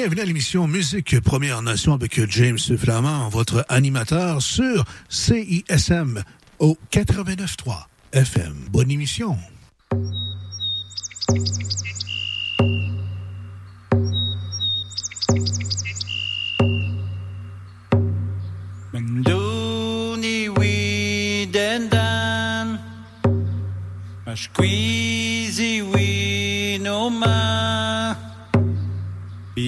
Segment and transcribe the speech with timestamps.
[0.00, 6.22] Bienvenue à l'émission Musique Première Nation avec James Flamand, votre animateur sur CISM
[6.58, 8.54] au 89.3 FM.
[8.70, 9.36] Bonne émission.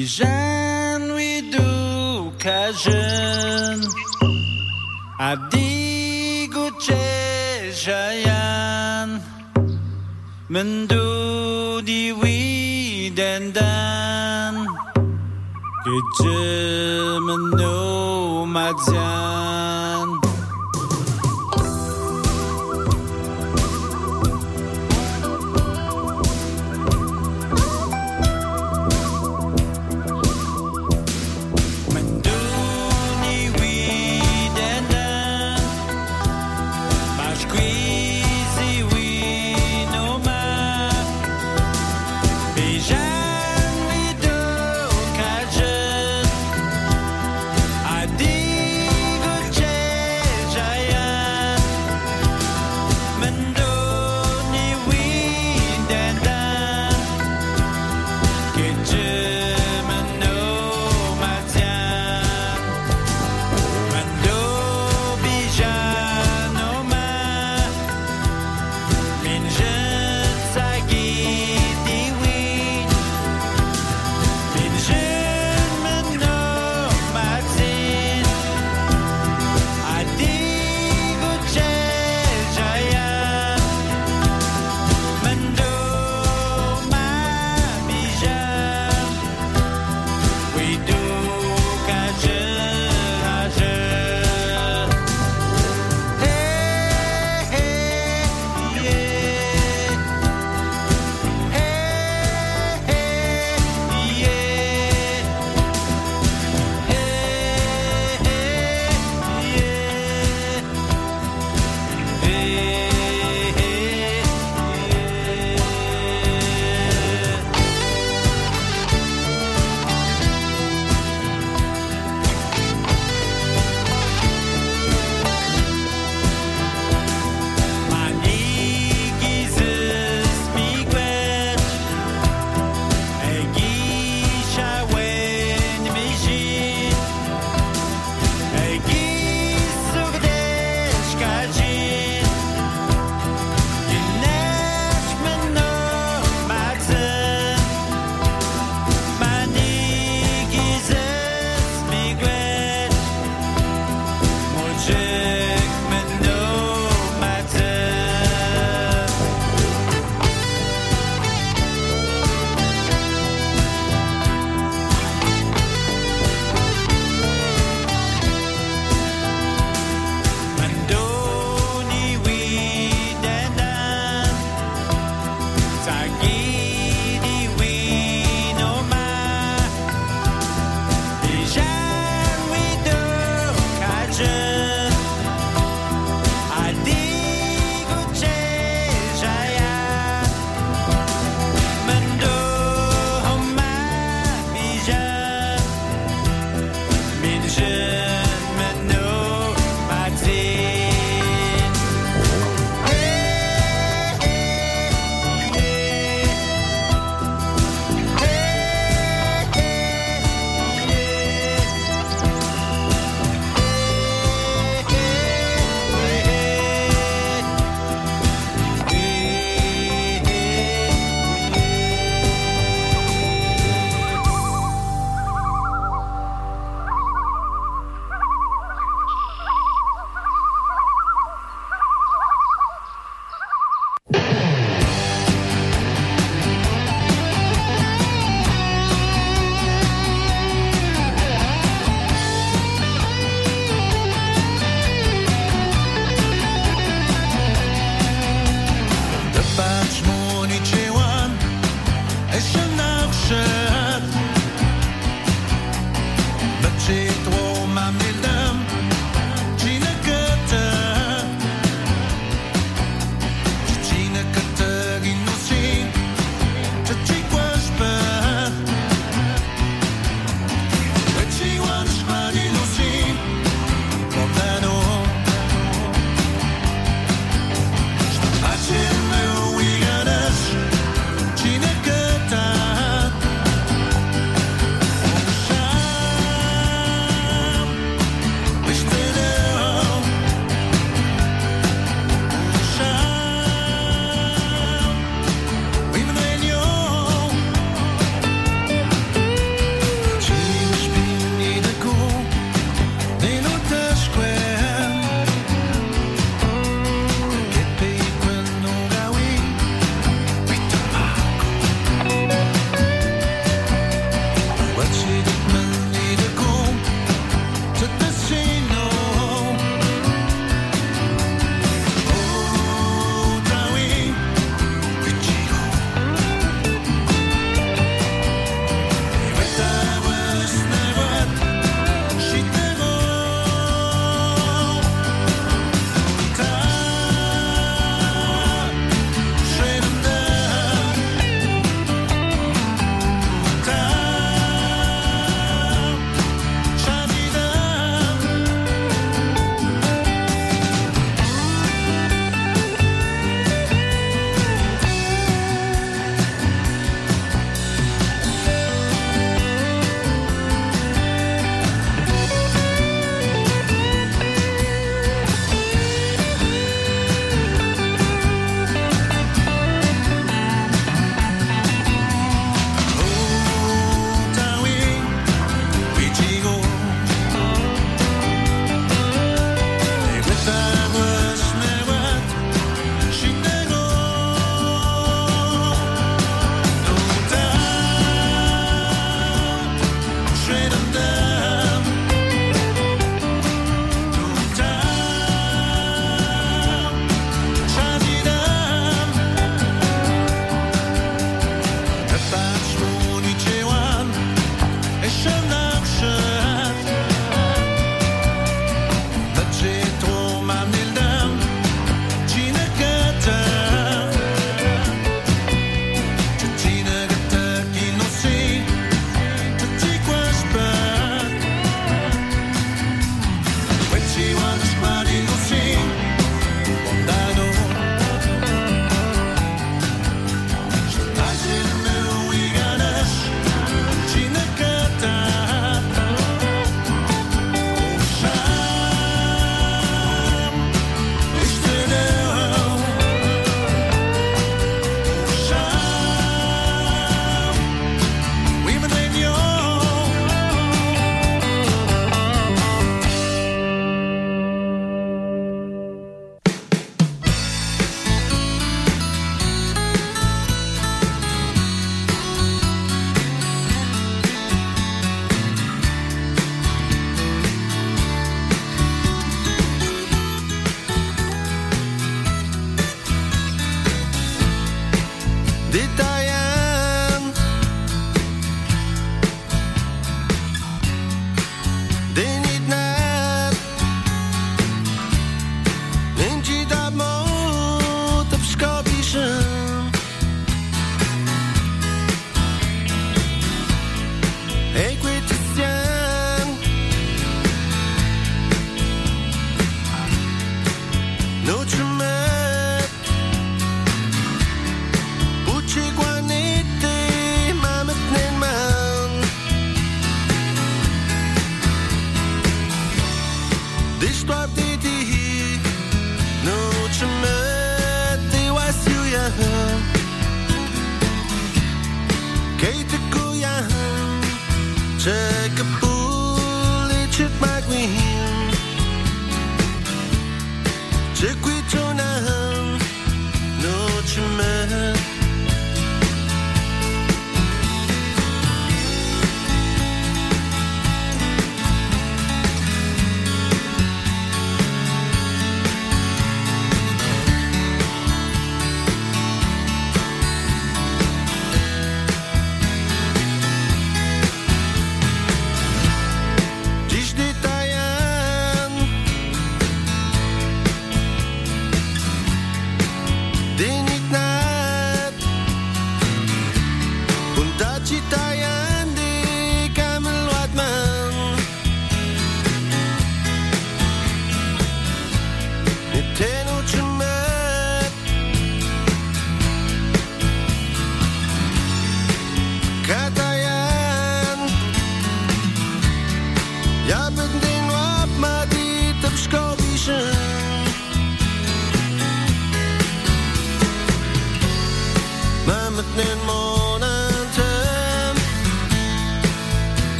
[0.00, 3.80] I žen vidu ka žen
[5.20, 7.04] A digu če
[7.84, 9.20] žajan
[10.48, 14.64] Mendu di widen dan
[15.84, 16.40] Gece
[17.28, 18.48] menu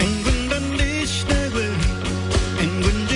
[0.00, 1.76] Ingin dan dich der Will,
[2.60, 3.08] ingin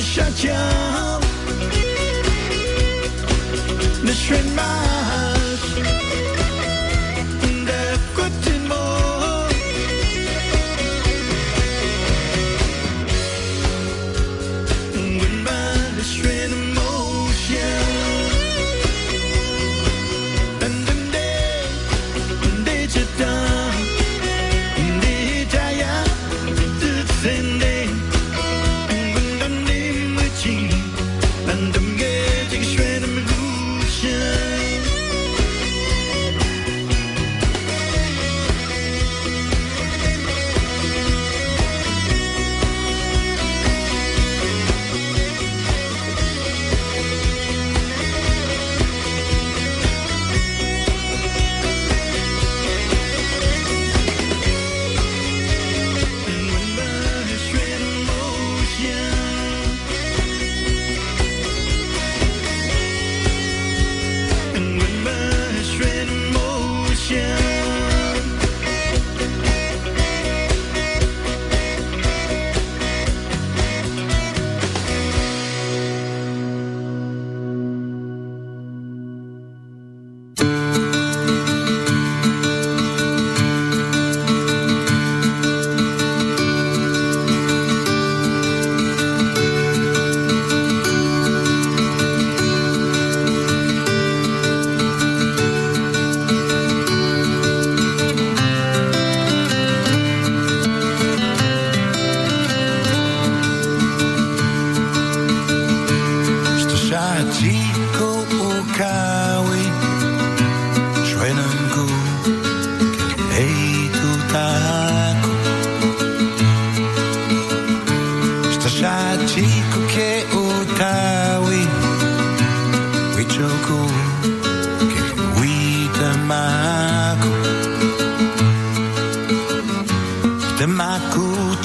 [0.00, 1.20] le Chatian,
[4.02, 4.12] le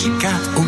[0.06, 0.65] You got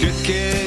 [0.00, 0.59] stukket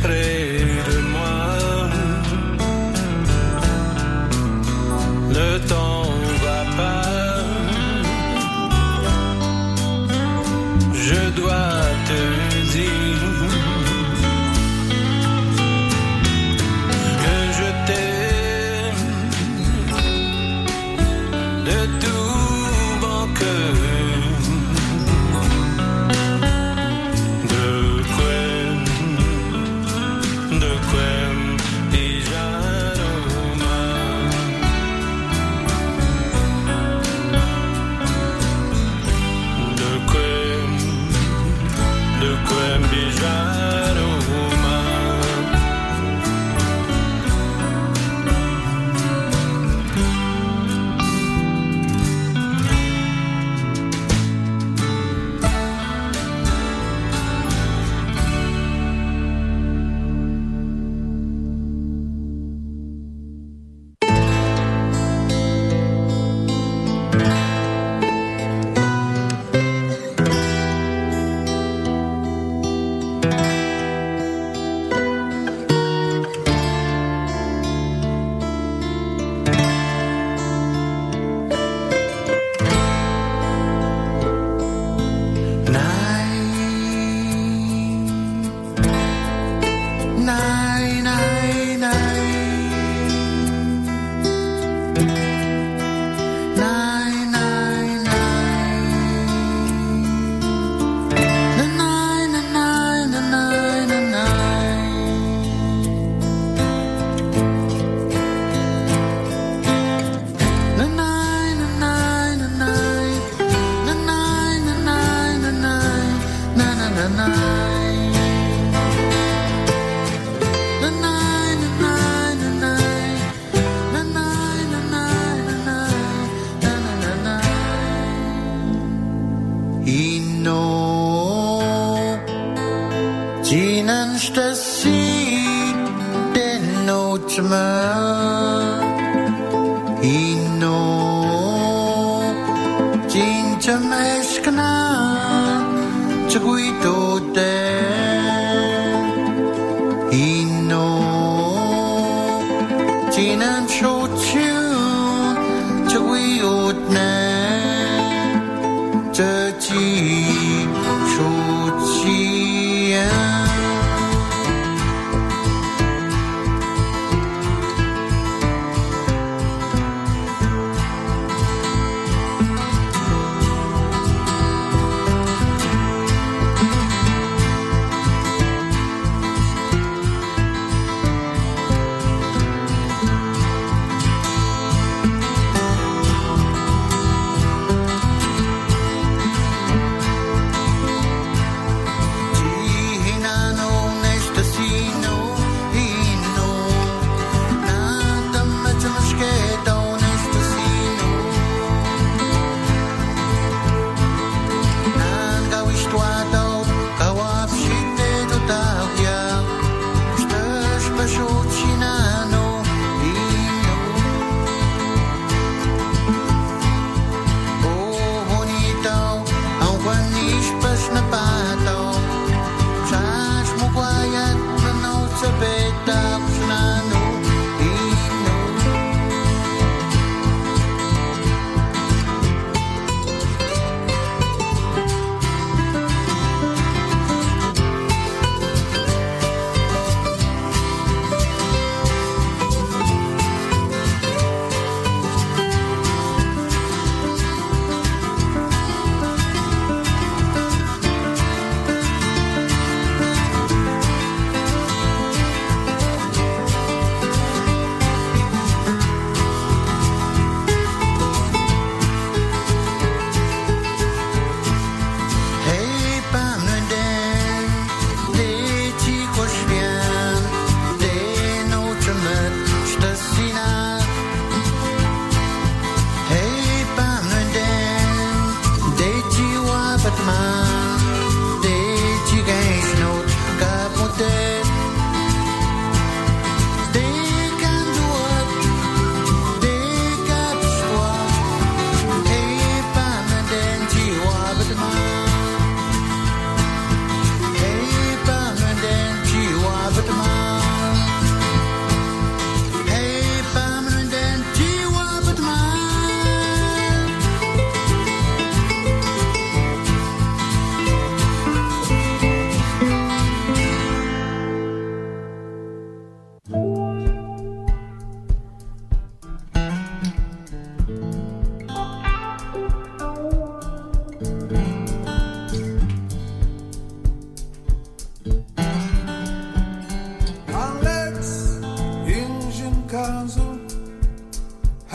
[0.00, 0.37] siempre.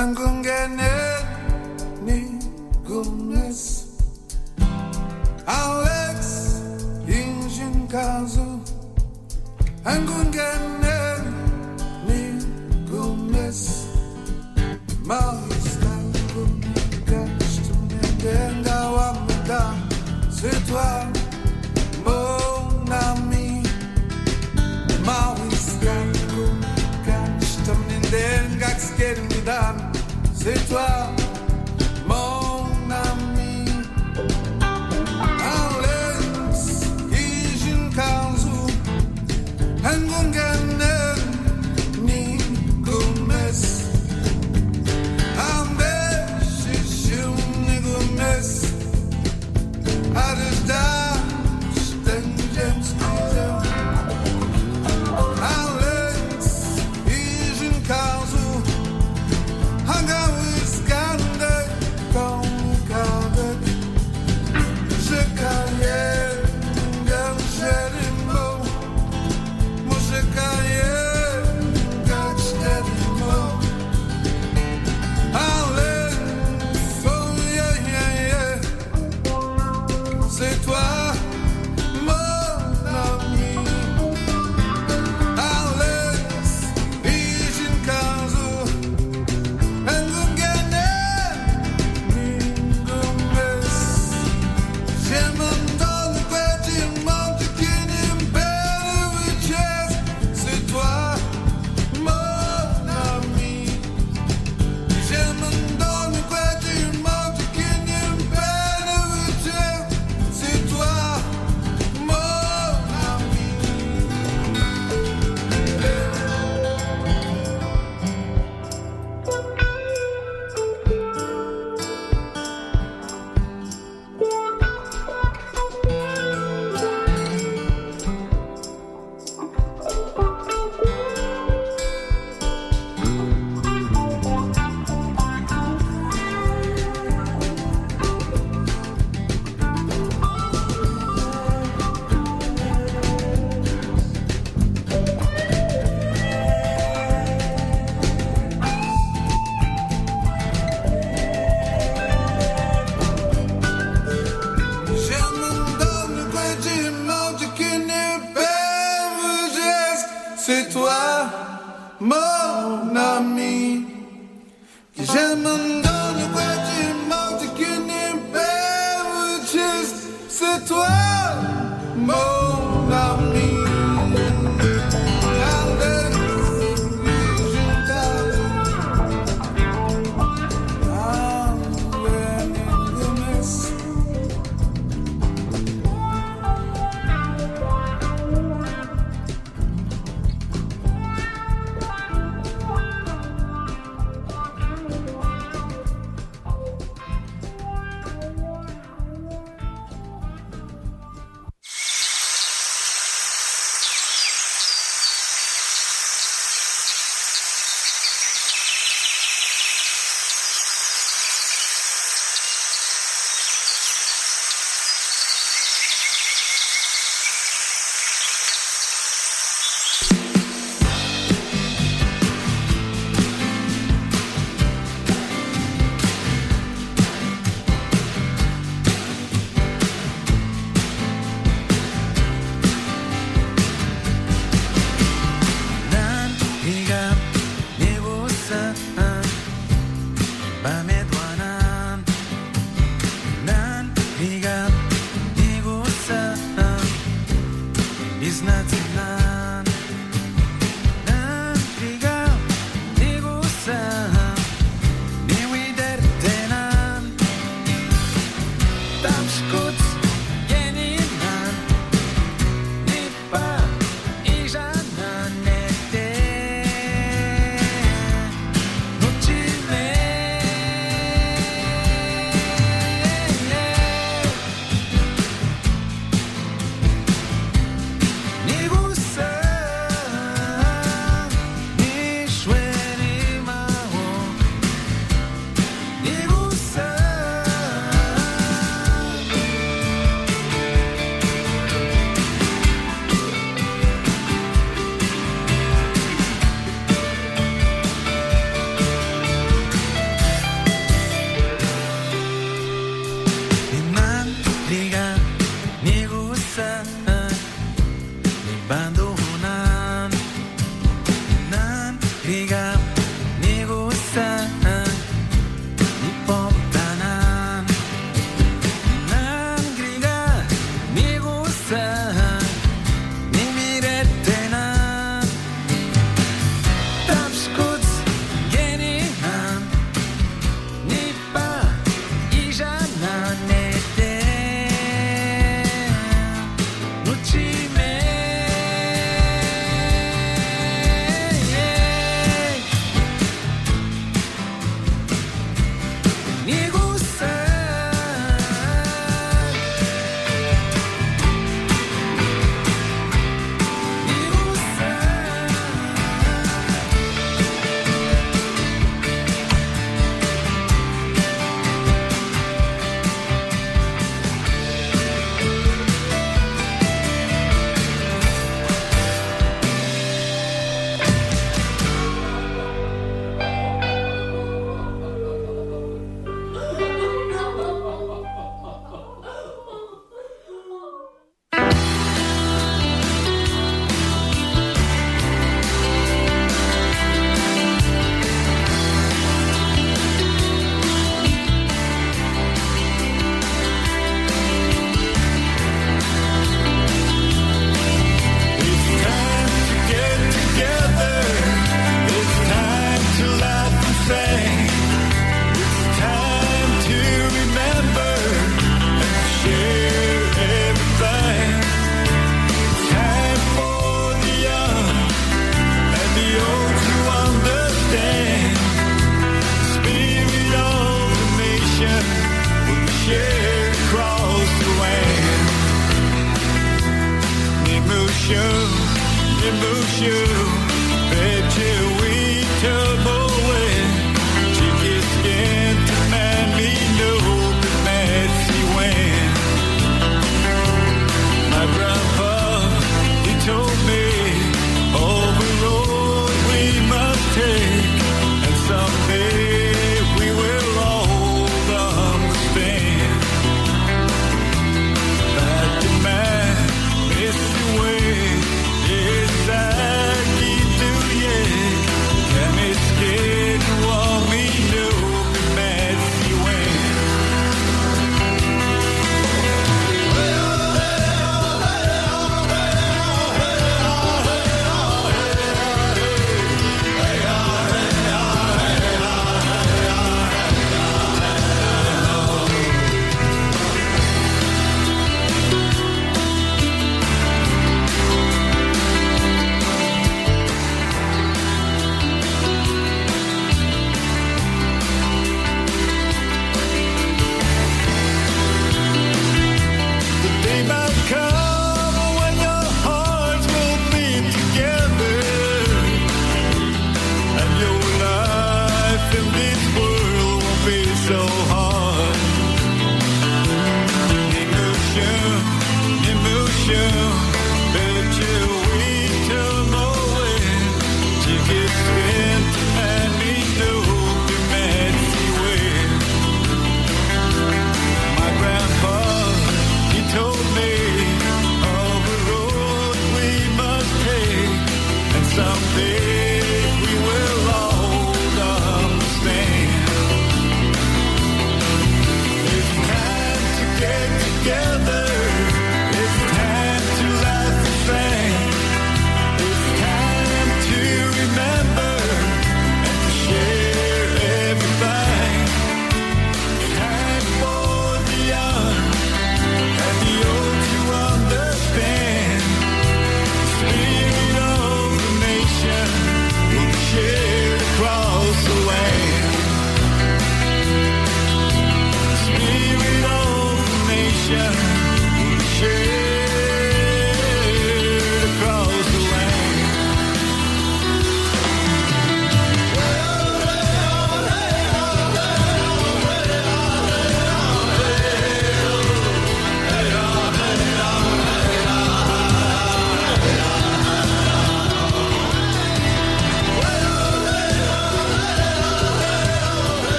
[0.00, 0.39] 한국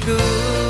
[0.00, 0.69] good?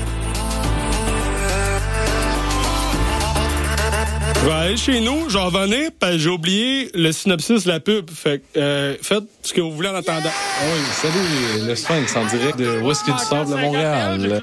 [4.41, 7.69] Je vais aller chez nous, je vais revenir, parce que j'ai oublié le synopsis de
[7.69, 8.09] la pub.
[8.09, 10.31] Fait que, euh, faites ce que vous voulez en attendant.
[10.31, 14.41] Ah oui, salut, le Sphinx en direct de Whisky du Sable de Montréal?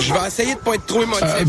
[0.00, 1.24] Je vais essayer de pas être trop émotif.
[1.24, 1.40] Euh,